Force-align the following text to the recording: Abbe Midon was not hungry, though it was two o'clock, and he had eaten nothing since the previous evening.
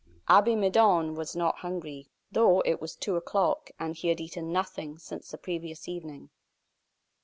Abbe 0.27 0.55
Midon 0.55 1.13
was 1.13 1.35
not 1.35 1.57
hungry, 1.59 2.09
though 2.31 2.61
it 2.61 2.81
was 2.81 2.95
two 2.95 3.17
o'clock, 3.17 3.69
and 3.79 3.95
he 3.95 4.07
had 4.07 4.19
eaten 4.19 4.51
nothing 4.51 4.97
since 4.97 5.29
the 5.29 5.37
previous 5.37 5.87
evening. 5.87 6.31